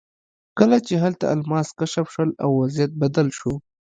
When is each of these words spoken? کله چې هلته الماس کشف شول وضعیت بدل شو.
کله 0.57 0.77
چې 0.87 0.93
هلته 1.03 1.25
الماس 1.33 1.67
کشف 1.79 2.05
شول 2.13 2.29
وضعیت 2.57 2.91
بدل 3.01 3.27
شو. 3.37 3.53